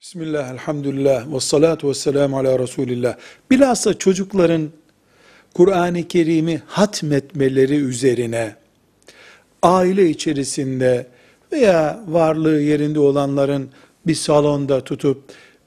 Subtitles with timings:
[0.00, 3.16] Bismillah, elhamdülillah, ve salatu ve selamu ala Resulillah.
[3.50, 4.70] Bilhassa çocukların
[5.54, 8.54] Kur'an-ı Kerim'i hatmetmeleri üzerine,
[9.62, 11.06] aile içerisinde
[11.52, 13.70] veya varlığı yerinde olanların
[14.06, 15.22] bir salonda tutup,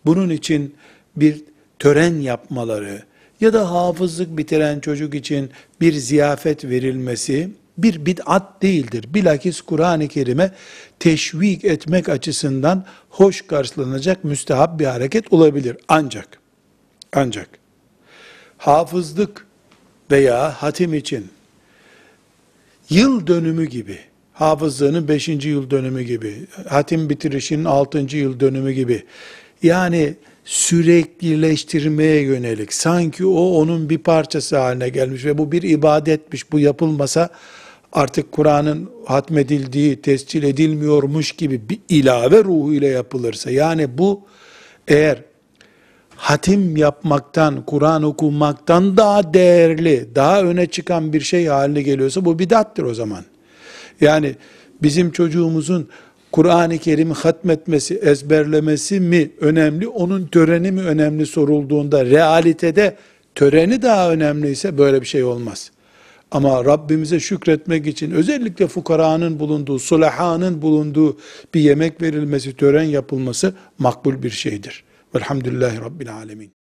[0.05, 0.75] bunun için
[1.15, 1.43] bir
[1.79, 3.03] tören yapmaları
[3.41, 5.49] ya da hafızlık bitiren çocuk için
[5.81, 9.05] bir ziyafet verilmesi, bir bid'at değildir.
[9.13, 10.51] Bilakis Kur'an-ı Kerim'e
[10.99, 15.77] teşvik etmek açısından hoş karşılanacak müstehap bir hareket olabilir.
[15.87, 16.27] Ancak,
[17.13, 17.49] ancak
[18.57, 19.47] hafızlık
[20.11, 21.27] veya hatim için
[22.89, 23.97] yıl dönümü gibi,
[24.33, 25.27] hafızlığının 5.
[25.27, 28.17] yıl dönümü gibi, hatim bitirişinin 6.
[28.17, 29.03] yıl dönümü gibi,
[29.63, 36.59] yani süreklileştirmeye yönelik, sanki o onun bir parçası haline gelmiş ve bu bir ibadetmiş, bu
[36.59, 37.29] yapılmasa
[37.93, 44.21] artık Kur'an'ın hatmedildiği, tescil edilmiyormuş gibi bir ilave ruhu ile yapılırsa, yani bu
[44.87, 45.21] eğer
[46.15, 52.83] hatim yapmaktan, Kur'an okumaktan daha değerli, daha öne çıkan bir şey haline geliyorsa bu bidattır
[52.83, 53.23] o zaman.
[54.01, 54.35] Yani
[54.83, 55.89] bizim çocuğumuzun
[56.31, 62.95] Kur'an-ı Kerim'i hatmetmesi, ezberlemesi mi önemli, onun töreni mi önemli sorulduğunda realitede
[63.35, 65.71] töreni daha önemliyse böyle bir şey olmaz.
[66.33, 71.17] Ama Rabbimize şükretmek için özellikle fukaranın bulunduğu, sulahanın bulunduğu
[71.53, 74.83] bir yemek verilmesi, tören yapılması makbul bir şeydir.
[75.15, 76.62] Velhamdülillahi Rabbil Alemin.